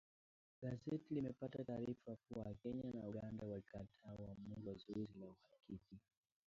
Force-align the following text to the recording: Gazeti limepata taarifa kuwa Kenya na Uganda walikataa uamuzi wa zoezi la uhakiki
Gazeti 0.61 1.13
limepata 1.13 1.63
taarifa 1.63 2.15
kuwa 2.29 2.53
Kenya 2.63 2.91
na 2.93 2.99
Uganda 3.07 3.45
walikataa 3.47 4.13
uamuzi 4.19 4.69
wa 4.69 4.75
zoezi 4.75 5.19
la 5.19 5.25
uhakiki 5.27 5.97